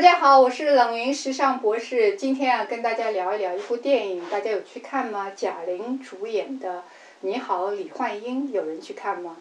[0.00, 2.16] 大家好，我是冷云时尚博士。
[2.16, 5.32] 今天啊，跟大家聊一聊一部电影，大家有去看吗？
[5.36, 6.78] 贾玲主演的
[7.20, 9.36] 《你好，李焕英》，有人去看吗？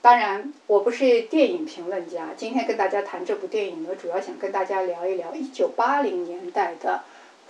[0.00, 2.30] 当然，我不是电影评论家。
[2.34, 7.02] 今天跟大家谈这部电影呢，主要想跟大家聊一聊一九八零年代的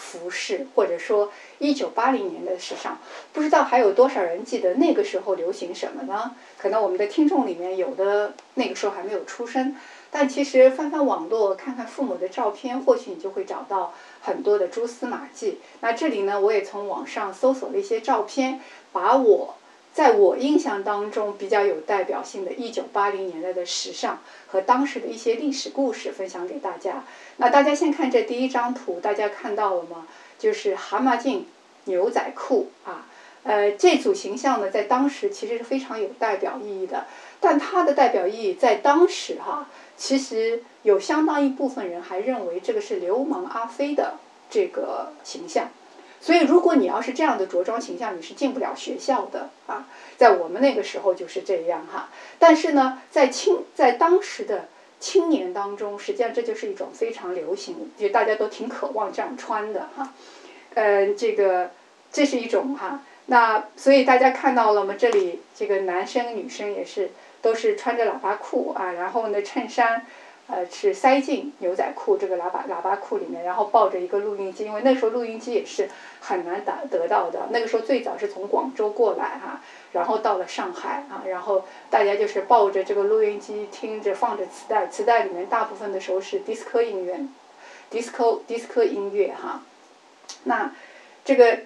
[0.00, 2.98] 服饰，或者说一九八零年的时尚。
[3.32, 6.34] 不知道还有多少人记得那个时候流行什么呢？
[6.58, 9.76] 可能我们的听众里面有的那个时候还没有出生。
[10.12, 15.60] 但其实翻翻网络，看看父母的照片，或许你就会找到很多的蛛丝马迹。
[15.82, 18.60] 那这里呢，我也从网上搜索了一些照片，
[18.90, 19.54] 把我
[19.92, 27.04] 在我印象当中比较有代表性的1980年代的时尚和当时的一些历史故事分享给大家。
[27.38, 30.06] 那大家先看这第一张图，大家看到了吗？
[30.38, 31.46] 就是蛤蟆镜
[31.84, 33.06] 牛仔裤啊。
[33.42, 37.06] 呃，这组形象呢，在当时其实是非常有代表意义的。
[37.40, 39.68] 但它的代表意义在当时哈。
[39.96, 44.14] 其实有相当一部分人还认为这个是流氓阿飞的
[44.48, 45.68] 这个形象，
[46.20, 49.86] 所以如果你要是这样的着装形象，你是进不了学校的啊。
[50.16, 52.10] 在我们那个时候就是这样哈。
[52.38, 54.68] 但是呢，在青在当时的
[55.00, 60.12] 青年当中，实际上这就是一种非常流行，就大家都挺渴望这样穿的哈。
[60.74, 61.70] 呃，这个
[62.12, 63.02] 这是一种哈。
[63.26, 64.94] 那所以大家看到了吗？
[64.98, 67.10] 这里这个男生女生也是。
[67.42, 70.04] 都是穿着喇叭裤啊，然后呢，衬衫，
[70.50, 75.88] 呃，是塞进牛仔裤这个喇叭喇叭裤里面，然后抱着一个录音机，因为那时候录音机也是
[76.20, 77.48] 很难打得到的。
[77.50, 79.60] 那个时候最早是从广州过来哈，
[79.92, 87.20] 然后到了上海啊，然后大家就是抱着这个录音机听着放着磁带，磁带里面大部分的时候是迪斯科音乐，
[87.88, 89.62] 迪斯科迪斯科音乐哈。
[90.44, 90.72] 那
[91.24, 91.60] 这个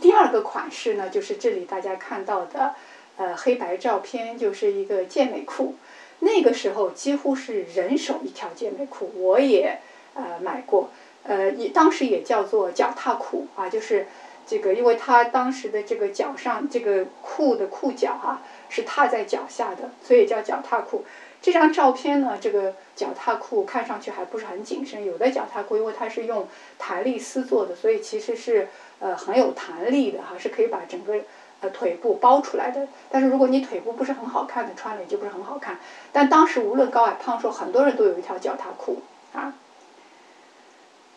[0.00, 2.74] 第二个款式呢，就是这里大家看到的。
[3.20, 5.74] 呃，黑白照片就是一个健美裤，
[6.20, 9.78] 那个时候几乎是人手一条健美裤，我也
[10.14, 10.90] 呃买过，
[11.22, 14.08] 呃，也当时也叫做脚踏裤啊，就是
[14.44, 21.04] 这个，因为它当时的这个脚上这个裤的裤脚啊是踏在脚下的，所以叫脚踏裤。
[21.40, 26.48] 这张照片呢，这个脚踏裤看上去还不是很紧身，有的脚踏裤因为它是用
[26.78, 31.14] 弹力丝做的，所以其实是呃很有弹力的哈，是可以把整个。
[31.60, 35.78] 呃，腿部包出来的，但是如果你腿部不是很好看的，穿了也就不是很好看。
[36.12, 39.02] 但当时无论高矮胖瘦，很多人都有一条脚踏裤
[39.32, 39.54] 啊。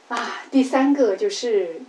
[0.07, 1.81] 啊，第三个就是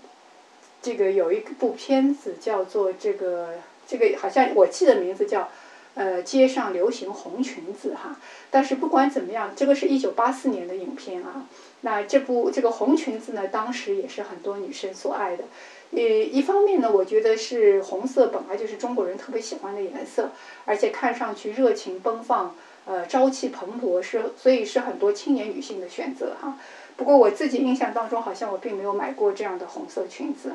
[0.82, 3.54] 这个有一部片子叫做这个
[3.86, 5.48] 这个好像我记得名字叫
[5.94, 8.16] 呃街上流行红裙子哈。
[8.50, 11.46] 但是不管怎么样，这个是一九八四年的影片啊。
[11.82, 15.44] 那这部这个红裙子呢，当时也是很多女生所爱的。
[15.90, 20.30] 呃，一方面呢，我觉得是红色本来就是中国人特别喜欢的颜色，
[20.64, 22.54] 而且看上去热情奔放，
[22.86, 26.56] 呃，朝气蓬勃，是所以是很多青年女性的选择哈。
[26.96, 30.52] 不过我自己印象当中，好像我并没有买过这样的红色裙子，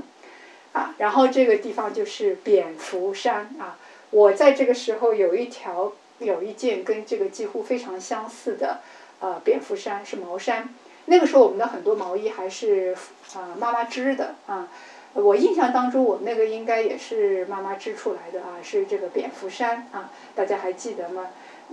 [0.71, 3.77] 啊，然后这个地方就是蝙蝠衫啊，
[4.11, 8.79] 我在这个时候有一条有一件跟这个几乎非常相似的，
[9.19, 10.73] 呃，蝙蝠衫是毛衫，
[11.05, 12.95] 那个时候我们的很多毛衣还是
[13.35, 14.67] 啊妈妈织的啊。
[15.13, 21.27] 我印象当中，我们那个应该也是妈妈织出来的啊，是这个蝙蝠衫啊，大家还记得吗？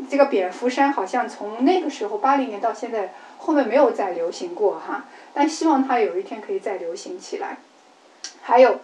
[0.09, 7.59] 这个蝙蝠衫好像从那个时候八零年到现在，后面没有再流行过哈，但希望它有一天可以再流行起来。
[8.41, 8.81] 还有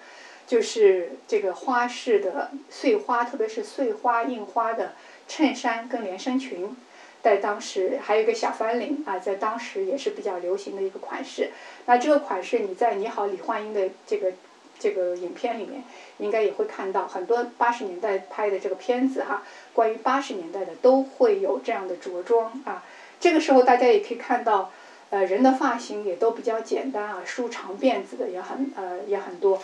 [0.50, 4.94] 就是这个花式的碎花，特别是碎花印花的
[5.28, 6.76] 衬衫跟连身裙。
[7.22, 11.52] 在当时还有一个小翻领啊，在当时也是比较流行的一个款式。
[11.86, 14.32] 那这个款式你在《你好，李焕英》的这个
[14.76, 15.84] 这个影片里面，
[16.18, 22.82] 应该也会看到很多八十年代拍的这个片子哈，关于八十年代的都会有这样的着装啊。
[23.20, 24.72] 这个时候大家也可以看到，
[25.10, 29.62] 呃，人的发型也都比较简单啊，梳长辫子的也很呃也很多。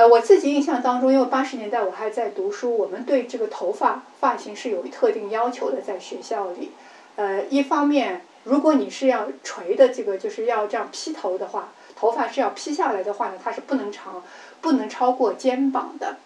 [0.00, 6.70] 呃，我自己印象当中，因为八十年代我还在读书，我们对这个头发发型是有特定要求的，在学校里。
[7.16, 14.24] 呃，一方面，如果你是要垂的这个，就是要这样披头的话，头发是要披下来的话呢，它是不能长，
[14.62, 16.16] 不能超过肩膀的，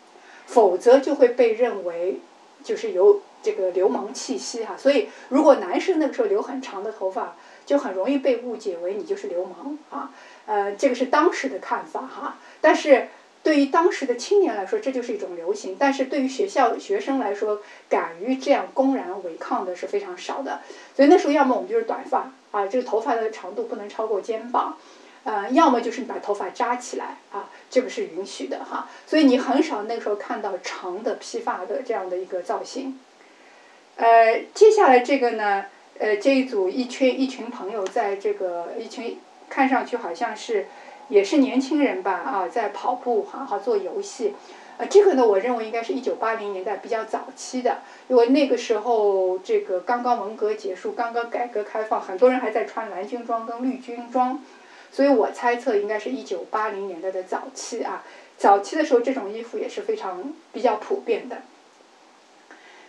[0.47, 2.21] 否则就会被认为
[2.63, 4.77] 就是有这个流氓气息哈。
[4.77, 7.35] 所以，如果男生那个时候留很长的头发，
[7.67, 10.13] 就很容易被误解为你就是流氓啊。
[10.47, 13.09] 呃，这个是当时的看法哈，但是。
[13.45, 17.61] 对于当时的青年来说，这就是一种流行；但是对于学校学生来说，
[17.91, 20.63] 敢于这样公然违抗的是非常少的。
[20.97, 24.79] 所以那时候，要么我们就是短发啊，这个头发的长度不能超过肩膀，
[25.25, 28.89] 呃，要么就是你把头发扎起来啊，这个是允许的哈。
[29.07, 32.99] 所以你很少那个时候看到长的披发的这样的一个造型。
[33.97, 35.67] 呃，接下来这个呢，
[35.99, 39.19] 呃，这一组一群一群朋友在这个一群
[39.51, 40.67] 看上去好像是
[41.09, 44.35] 也是年轻人吧啊，在跑步哈哈做游戏。
[44.77, 47.79] 呃，这个呢，我认为应该是一九八零年代比较早期的，
[48.09, 54.43] 因为那个时候这个刚刚文革结束，刚刚改革开放，很多人还在穿蓝军装跟绿军装，
[54.91, 58.03] 所以我猜测应该是一九八零年代的早期啊。
[58.37, 61.43] 早期的时候，这种衣服也是非常比较普遍的。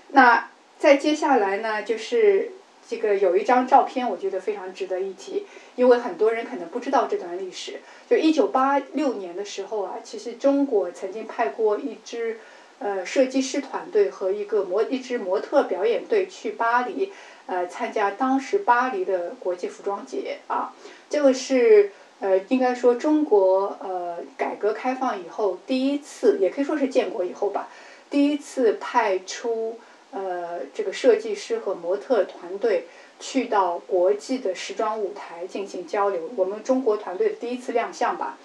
[0.09, 2.51] 那再接下来呢，就是
[2.87, 5.45] 这个有一张照片，我觉得非常值得一提，
[5.75, 7.79] 因为很多人可能不知道这段历史。
[8.07, 12.39] 就一九八六年的时候啊，其实中国曾经派过一支
[12.77, 17.11] 呃设计师团队和一个模一支模特表演队去巴黎，
[17.47, 20.73] 呃参加当时巴黎的国际服装节啊。
[21.09, 27.69] 这个是呃应该说中国呃改革开放以后第一次，也可以说是建国以后吧，
[28.11, 29.79] 第一次派出
[30.15, 32.87] 呃这个设计师和模特团队。
[33.17, 38.37] 去到国际的时装舞台进行交流，我们中国团队的第一次亮相吧。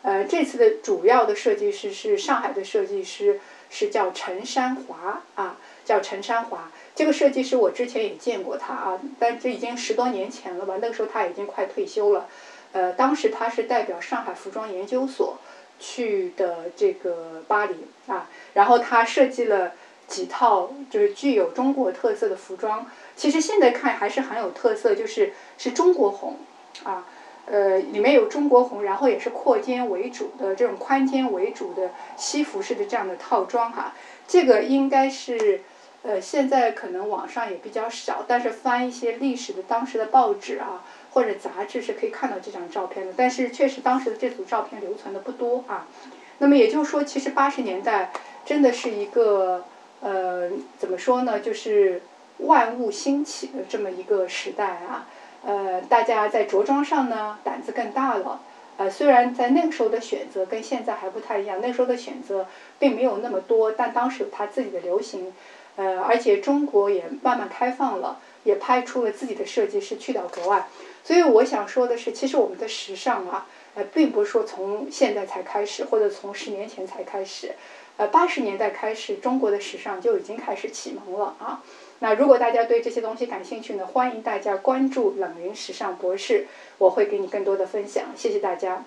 [0.00, 3.38] 呃，这次的主要的设计师是上海的设计师，
[3.68, 6.72] 是叫陈山华啊，叫陈山华。
[6.94, 12.26] 这个设计师我之前也见过他啊，但这已经十多年前了吧，那个时候他已经快退休了。
[12.72, 15.36] 呃，当时他是代表上海服装研究所
[15.78, 17.74] 去的这个巴黎
[18.06, 19.74] 啊，然后他设计了
[20.06, 22.86] 几套就是具有中国特色的服装。
[23.16, 26.36] 其实现在看还是很有特色，就是是中国红，
[26.82, 27.06] 啊，
[27.46, 33.94] 呃，里面有中国红，然后也是阔肩为主的这种宽肩为主的西服式的这样的套装哈，
[34.26, 35.62] 这个应该是，
[36.02, 45.86] 呃，现在可能网上也比较少，但是翻一些历史的当时的报纸啊或者杂志是可以看到这张照片的，但是确实当时的这组照片留存的不多啊，
[46.38, 48.10] 那么也就是说，其实八十年代
[48.44, 49.64] 真的是一个，
[50.00, 52.02] 呃，怎么说呢，就是。
[52.38, 55.06] 万物兴起的这么一个时代啊，
[55.46, 58.40] 呃，大家在着装上呢胆子更大了，
[58.76, 62.48] 呃，虽然在那个时候的选择跟现在还不太一样，那时候的选择
[62.80, 65.32] 并没有那么多，但当时有它自己的流行，
[65.76, 70.66] 呃，而且中国也慢慢开放了，也派出了自己的设计师去到国外，
[71.04, 77.52] 所以我想说的是，其实我们的时尚啊，呃，并不是说从现在才开始，或者从十年前才开始，
[77.96, 81.62] 呃，八十年代开始，中国的时尚就已经开始启蒙了啊。
[82.00, 86.46] 那如果大家对这些东西感兴趣呢，欢迎大家关注冷云时尚博士，
[86.78, 88.06] 我会给你更多的分享。
[88.16, 88.84] 谢谢大家。